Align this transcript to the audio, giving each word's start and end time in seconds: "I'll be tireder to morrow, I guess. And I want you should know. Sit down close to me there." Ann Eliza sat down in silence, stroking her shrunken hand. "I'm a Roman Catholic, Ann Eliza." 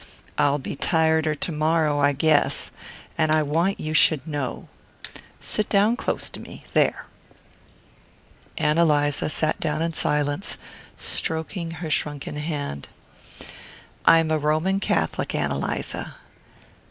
"I'll 0.35 0.57
be 0.57 0.75
tireder 0.75 1.35
to 1.35 1.51
morrow, 1.51 1.99
I 1.99 2.13
guess. 2.13 2.71
And 3.19 3.31
I 3.31 3.43
want 3.43 3.79
you 3.79 3.93
should 3.93 4.25
know. 4.25 4.67
Sit 5.39 5.69
down 5.69 5.95
close 5.95 6.27
to 6.31 6.39
me 6.39 6.63
there." 6.73 7.05
Ann 8.57 8.79
Eliza 8.79 9.29
sat 9.29 9.59
down 9.59 9.83
in 9.83 9.93
silence, 9.93 10.57
stroking 10.97 11.69
her 11.85 11.91
shrunken 11.91 12.37
hand. 12.37 12.87
"I'm 14.03 14.31
a 14.31 14.39
Roman 14.39 14.79
Catholic, 14.79 15.35
Ann 15.35 15.51
Eliza." 15.51 16.15